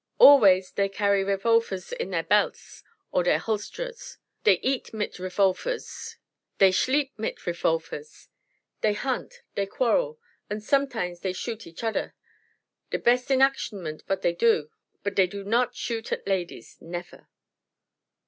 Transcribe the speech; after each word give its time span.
Always 0.17 0.71
dey 0.71 0.89
carry 0.89 1.23
refolfers 1.23 1.91
in 1.91 2.09
deir 2.09 2.23
belts 2.23 2.83
or 3.11 3.21
deir 3.21 3.37
holsterses. 3.37 4.17
Dey 4.43 4.57
eat 4.63 4.95
mit 4.95 5.19
refolfers; 5.19 6.15
dey 6.57 6.71
schleep 6.71 7.11
mit 7.19 7.45
refolfers; 7.45 8.27
dey 8.81 8.93
hunt, 8.93 9.43
dey 9.53 9.67
quarrel, 9.67 10.19
unt 10.49 10.63
sometimes 10.63 11.19
dey 11.19 11.33
shoot 11.33 11.67
each 11.67 11.83
odder 11.83 12.15
de 12.89 12.97
best 12.97 13.27
enactionment 13.29 14.01
vot 14.07 14.23
dey 14.23 14.33
do. 14.33 14.71
Bud 15.03 15.13
dey 15.13 15.27
do 15.27 15.43
nod 15.43 15.75
shoot 15.75 16.11
at 16.11 16.25
ladies 16.25 16.79
nefer." 16.81 17.27